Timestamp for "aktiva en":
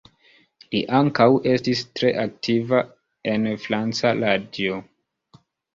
2.25-3.47